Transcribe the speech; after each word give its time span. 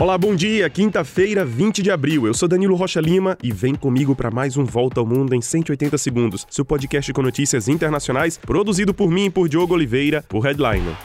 Olá, 0.00 0.16
bom 0.16 0.34
dia. 0.34 0.70
Quinta-feira, 0.70 1.44
20 1.44 1.82
de 1.82 1.90
abril. 1.90 2.26
Eu 2.26 2.32
sou 2.32 2.48
Danilo 2.48 2.74
Rocha 2.74 3.02
Lima 3.02 3.36
e 3.42 3.52
vem 3.52 3.74
comigo 3.74 4.16
para 4.16 4.30
mais 4.30 4.56
um 4.56 4.64
Volta 4.64 4.98
ao 4.98 5.04
Mundo 5.04 5.34
em 5.34 5.42
180 5.42 5.98
segundos. 5.98 6.46
Seu 6.48 6.64
podcast 6.64 7.12
com 7.12 7.20
notícias 7.20 7.68
internacionais, 7.68 8.38
produzido 8.38 8.94
por 8.94 9.10
mim 9.10 9.26
e 9.26 9.30
por 9.30 9.46
Diogo 9.46 9.74
Oliveira, 9.74 10.24
por 10.26 10.40
Headliner. 10.40 10.96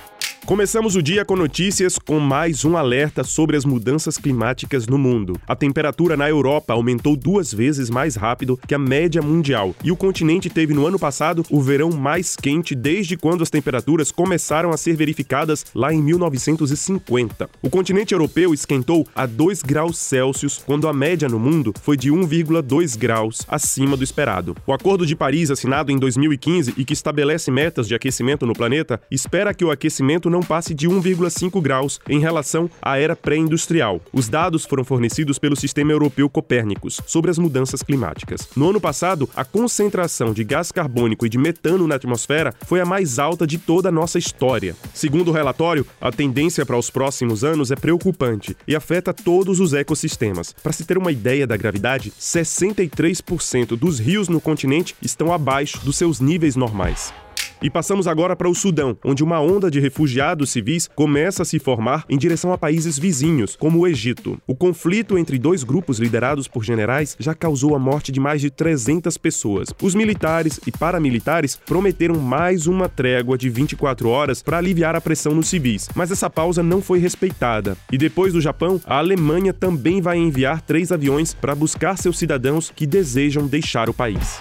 Começamos 0.45 0.95
o 0.95 1.01
dia 1.01 1.25
com 1.25 1.35
notícias 1.35 1.97
com 1.97 2.19
mais 2.19 2.63
um 2.63 2.77
alerta 2.77 3.23
sobre 3.23 3.57
as 3.57 3.65
mudanças 3.65 4.15
climáticas 4.15 4.85
no 4.85 4.95
mundo. 4.95 5.41
A 5.47 5.55
temperatura 5.55 6.15
na 6.15 6.29
Europa 6.29 6.71
aumentou 6.71 7.15
duas 7.15 7.51
vezes 7.51 7.89
mais 7.89 8.15
rápido 8.15 8.59
que 8.67 8.75
a 8.75 8.77
média 8.77 9.23
mundial 9.23 9.73
e 9.83 9.91
o 9.91 9.95
continente 9.95 10.47
teve 10.47 10.71
no 10.71 10.85
ano 10.85 10.99
passado 10.99 11.43
o 11.49 11.59
verão 11.59 11.89
mais 11.89 12.35
quente 12.35 12.75
desde 12.75 13.17
quando 13.17 13.41
as 13.41 13.49
temperaturas 13.49 14.11
começaram 14.11 14.69
a 14.69 14.77
ser 14.77 14.95
verificadas 14.95 15.65
lá 15.73 15.91
em 15.91 15.99
1950. 15.99 17.49
O 17.63 17.69
continente 17.71 18.13
europeu 18.13 18.53
esquentou 18.53 19.07
a 19.15 19.25
2 19.25 19.63
graus 19.63 19.97
Celsius 19.97 20.61
quando 20.63 20.87
a 20.87 20.93
média 20.93 21.27
no 21.27 21.39
mundo 21.39 21.73
foi 21.81 21.97
de 21.97 22.11
1,2 22.11 22.95
graus 22.95 23.41
acima 23.47 23.97
do 23.97 24.03
esperado. 24.03 24.55
O 24.67 24.73
Acordo 24.73 25.07
de 25.07 25.15
Paris, 25.15 25.49
assinado 25.49 25.91
em 25.91 25.97
2015 25.97 26.75
e 26.77 26.85
que 26.85 26.93
estabelece 26.93 27.49
metas 27.49 27.87
de 27.87 27.95
aquecimento 27.95 28.45
no 28.45 28.53
planeta, 28.53 29.01
espera 29.09 29.51
que 29.51 29.65
o 29.65 29.71
aquecimento 29.71 30.34
não 30.35 30.41
passe 30.41 30.73
de 30.73 30.89
1,5 30.89 31.61
graus 31.61 31.99
em 32.09 32.19
relação 32.19 32.69
à 32.81 32.97
era 32.99 33.15
pré-industrial. 33.15 34.01
Os 34.11 34.27
dados 34.27 34.65
foram 34.65 34.83
fornecidos 34.83 35.39
pelo 35.39 35.55
Sistema 35.55 35.93
Europeu 35.93 36.29
Copérnicos 36.29 36.99
sobre 37.07 37.31
as 37.31 37.37
mudanças 37.37 37.81
climáticas. 37.81 38.49
No 38.53 38.69
ano 38.69 38.81
passado, 38.81 39.29
a 39.33 39.45
concentração 39.45 40.33
de 40.33 40.43
gás 40.43 40.73
carbônico 40.73 41.25
e 41.25 41.29
de 41.29 41.37
metano 41.37 41.87
na 41.87 41.95
atmosfera 41.95 42.53
foi 42.65 42.81
a 42.81 42.85
mais 42.85 43.17
alta 43.17 43.47
de 43.47 43.57
toda 43.57 43.87
a 43.87 43.91
nossa 43.91 44.19
história. 44.19 44.75
Segundo 44.93 45.29
o 45.29 45.31
relatório, 45.31 45.87
a 46.01 46.11
tendência 46.11 46.65
para 46.65 46.77
os 46.77 46.89
próximos 46.89 47.45
anos 47.45 47.71
é 47.71 47.75
preocupante 47.77 48.57
e 48.67 48.75
afeta 48.75 49.13
todos 49.13 49.61
os 49.61 49.73
ecossistemas. 49.73 50.53
Para 50.61 50.73
se 50.73 50.83
ter 50.83 50.97
uma 50.97 51.13
ideia 51.13 51.47
da 51.47 51.55
gravidade, 51.55 52.11
63% 52.19 53.77
dos 53.77 53.99
rios 53.99 54.27
no 54.27 54.41
continente 54.41 54.95
estão 55.01 55.31
abaixo 55.31 55.79
dos 55.85 55.95
seus 55.95 56.19
níveis 56.19 56.57
normais. 56.57 57.13
E 57.61 57.69
passamos 57.69 58.07
agora 58.07 58.35
para 58.35 58.49
o 58.49 58.55
Sudão, 58.55 58.97
onde 59.03 59.23
uma 59.23 59.39
onda 59.39 59.71
de 59.71 59.79
refugiados 59.79 60.49
civis 60.49 60.89
começa 60.95 61.43
a 61.43 61.45
se 61.45 61.59
formar 61.59 62.05
em 62.09 62.17
direção 62.17 62.51
a 62.51 62.57
países 62.57 62.99
vizinhos, 62.99 63.55
como 63.55 63.79
o 63.79 63.87
Egito. 63.87 64.39
O 64.45 64.55
conflito 64.55 65.17
entre 65.17 65.39
dois 65.39 65.63
grupos 65.63 65.99
liderados 65.99 66.47
por 66.47 66.63
generais 66.63 67.15
já 67.19 67.33
causou 67.33 67.75
a 67.75 67.79
morte 67.79 68.11
de 68.11 68.19
mais 68.19 68.41
de 68.41 68.49
300 68.49 69.17
pessoas. 69.17 69.69
Os 69.81 69.95
militares 69.95 70.59
e 70.65 70.71
paramilitares 70.71 71.55
prometeram 71.65 72.15
mais 72.15 72.67
uma 72.67 72.89
trégua 72.89 73.37
de 73.37 73.49
24 73.49 74.09
horas 74.09 74.41
para 74.41 74.57
aliviar 74.57 74.95
a 74.95 75.01
pressão 75.01 75.33
nos 75.33 75.47
civis, 75.47 75.89
mas 75.95 76.11
essa 76.11 76.29
pausa 76.29 76.61
não 76.61 76.81
foi 76.81 76.99
respeitada. 76.99 77.77
E 77.91 77.97
depois 77.97 78.33
do 78.33 78.41
Japão, 78.41 78.79
a 78.85 78.97
Alemanha 78.97 79.53
também 79.53 80.01
vai 80.01 80.17
enviar 80.17 80.61
três 80.61 80.91
aviões 80.91 81.33
para 81.33 81.55
buscar 81.55 81.97
seus 81.97 82.17
cidadãos 82.17 82.71
que 82.75 82.85
desejam 82.85 83.47
deixar 83.47 83.89
o 83.89 83.93
país. 83.93 84.39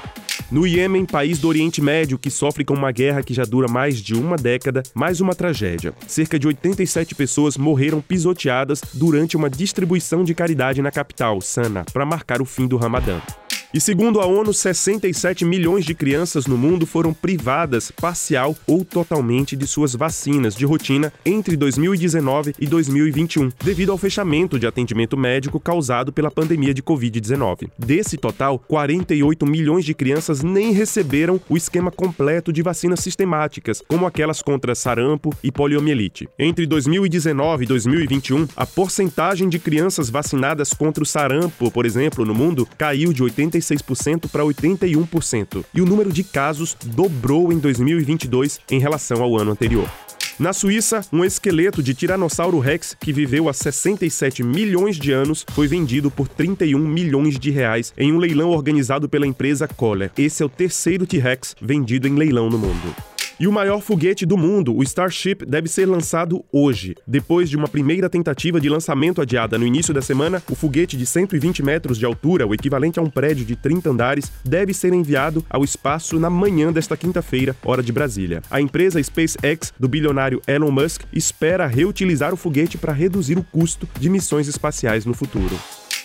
No 0.50 0.66
Iêmen, 0.66 1.04
país 1.06 1.38
do 1.38 1.48
Oriente 1.48 1.80
Médio 1.80 2.18
que 2.18 2.30
sofre 2.30 2.64
com 2.64 2.74
uma 2.74 2.92
guerra 2.92 3.22
que 3.22 3.32
já 3.32 3.44
dura 3.44 3.66
mais 3.66 4.00
de 4.00 4.14
uma 4.14 4.36
década, 4.36 4.82
mais 4.94 5.20
uma 5.20 5.34
tragédia. 5.34 5.94
Cerca 6.06 6.38
de 6.38 6.46
87 6.46 7.14
pessoas 7.14 7.56
morreram 7.56 8.00
pisoteadas 8.00 8.82
durante 8.92 9.36
uma 9.36 9.48
distribuição 9.48 10.22
de 10.22 10.34
caridade 10.34 10.82
na 10.82 10.90
capital, 10.90 11.40
Sana, 11.40 11.84
para 11.92 12.04
marcar 12.04 12.42
o 12.42 12.44
fim 12.44 12.66
do 12.66 12.76
Ramadã. 12.76 13.20
E 13.74 13.80
segundo 13.80 14.20
a 14.20 14.26
ONU, 14.26 14.54
67 14.54 15.44
milhões 15.44 15.84
de 15.84 15.96
crianças 15.96 16.46
no 16.46 16.56
mundo 16.56 16.86
foram 16.86 17.12
privadas 17.12 17.90
parcial 17.90 18.56
ou 18.68 18.84
totalmente 18.84 19.56
de 19.56 19.66
suas 19.66 19.96
vacinas 19.96 20.54
de 20.54 20.64
rotina 20.64 21.12
entre 21.26 21.56
2019 21.56 22.54
e 22.60 22.68
2021, 22.68 23.50
devido 23.64 23.90
ao 23.90 23.98
fechamento 23.98 24.60
de 24.60 24.66
atendimento 24.68 25.16
médico 25.16 25.58
causado 25.58 26.12
pela 26.12 26.30
pandemia 26.30 26.72
de 26.72 26.84
Covid-19. 26.84 27.68
Desse 27.76 28.16
total, 28.16 28.60
48 28.60 29.44
milhões 29.44 29.84
de 29.84 29.92
crianças 29.92 30.44
nem 30.44 30.70
receberam 30.70 31.40
o 31.48 31.56
esquema 31.56 31.90
completo 31.90 32.52
de 32.52 32.62
vacinas 32.62 33.00
sistemáticas, 33.00 33.82
como 33.88 34.06
aquelas 34.06 34.40
contra 34.40 34.76
sarampo 34.76 35.34
e 35.42 35.50
poliomielite. 35.50 36.28
Entre 36.38 36.64
2019 36.64 37.64
e 37.64 37.66
2021, 37.66 38.46
a 38.54 38.64
porcentagem 38.64 39.48
de 39.48 39.58
crianças 39.58 40.08
vacinadas 40.08 40.72
contra 40.72 41.02
o 41.02 41.06
sarampo, 41.06 41.72
por 41.72 41.84
exemplo, 41.84 42.24
no 42.24 42.36
mundo, 42.36 42.68
caiu 42.78 43.12
de 43.12 43.20
85 43.20 43.63
46% 43.64 44.28
para 44.28 44.44
81%, 44.44 45.64
e 45.74 45.80
o 45.80 45.86
número 45.86 46.12
de 46.12 46.22
casos 46.22 46.76
dobrou 46.84 47.52
em 47.52 47.58
2022 47.58 48.60
em 48.70 48.78
relação 48.78 49.22
ao 49.22 49.36
ano 49.38 49.52
anterior. 49.52 49.90
Na 50.36 50.52
Suíça, 50.52 51.00
um 51.12 51.24
esqueleto 51.24 51.80
de 51.80 51.94
Tiranossauro 51.94 52.58
Rex 52.58 52.96
que 52.98 53.12
viveu 53.12 53.48
há 53.48 53.52
67 53.52 54.42
milhões 54.42 54.96
de 54.96 55.12
anos 55.12 55.46
foi 55.52 55.68
vendido 55.68 56.10
por 56.10 56.26
31 56.26 56.76
milhões 56.76 57.38
de 57.38 57.52
reais 57.52 57.94
em 57.96 58.12
um 58.12 58.18
leilão 58.18 58.50
organizado 58.50 59.08
pela 59.08 59.28
empresa 59.28 59.68
Kohler. 59.68 60.10
Esse 60.18 60.42
é 60.42 60.46
o 60.46 60.48
terceiro 60.48 61.06
T-Rex 61.06 61.54
vendido 61.62 62.08
em 62.08 62.16
leilão 62.16 62.50
no 62.50 62.58
mundo. 62.58 63.13
E 63.44 63.46
o 63.46 63.52
maior 63.52 63.82
foguete 63.82 64.24
do 64.24 64.38
mundo, 64.38 64.74
o 64.74 64.82
Starship, 64.82 65.44
deve 65.46 65.68
ser 65.68 65.84
lançado 65.84 66.42
hoje. 66.50 66.94
Depois 67.06 67.50
de 67.50 67.58
uma 67.58 67.68
primeira 67.68 68.08
tentativa 68.08 68.58
de 68.58 68.70
lançamento 68.70 69.20
adiada 69.20 69.58
no 69.58 69.66
início 69.66 69.92
da 69.92 70.00
semana, 70.00 70.42
o 70.50 70.54
foguete 70.54 70.96
de 70.96 71.04
120 71.04 71.62
metros 71.62 71.98
de 71.98 72.06
altura, 72.06 72.46
o 72.46 72.54
equivalente 72.54 72.98
a 72.98 73.02
um 73.02 73.10
prédio 73.10 73.44
de 73.44 73.54
30 73.54 73.90
andares, 73.90 74.32
deve 74.42 74.72
ser 74.72 74.94
enviado 74.94 75.44
ao 75.50 75.62
espaço 75.62 76.18
na 76.18 76.30
manhã 76.30 76.72
desta 76.72 76.96
quinta-feira, 76.96 77.54
hora 77.62 77.82
de 77.82 77.92
Brasília. 77.92 78.40
A 78.50 78.62
empresa 78.62 78.98
SpaceX, 79.02 79.74
do 79.78 79.88
bilionário 79.88 80.40
Elon 80.48 80.70
Musk, 80.70 81.02
espera 81.12 81.66
reutilizar 81.66 82.32
o 82.32 82.38
foguete 82.38 82.78
para 82.78 82.94
reduzir 82.94 83.36
o 83.36 83.44
custo 83.44 83.86
de 84.00 84.08
missões 84.08 84.48
espaciais 84.48 85.04
no 85.04 85.12
futuro. 85.12 85.54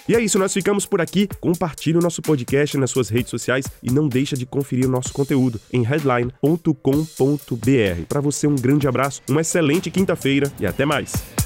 E 0.10 0.16
é 0.16 0.20
isso, 0.20 0.40
nós 0.40 0.52
ficamos 0.52 0.88
por 0.88 1.00
aqui. 1.00 1.30
Compartilhe 1.40 2.00
o 2.00 2.02
nosso 2.02 2.20
podcast 2.20 2.76
nas 2.80 2.90
suas 2.90 3.10
redes 3.10 3.30
sociais 3.30 3.64
e 3.84 3.92
não 3.92 4.08
deixa 4.08 4.36
de 4.36 4.44
conferir 4.44 4.88
o 4.88 4.90
nosso 4.90 5.14
conteúdo 5.14 5.62
em 5.72 5.84
headline.com.br. 5.84 6.74
Para 8.08 8.20
você 8.20 8.48
um 8.48 8.56
grande 8.56 8.88
abraço, 8.88 9.22
uma 9.30 9.42
excelente 9.42 9.92
quinta-feira 9.92 10.52
e 10.60 10.66
até 10.66 10.84
mais. 10.84 11.39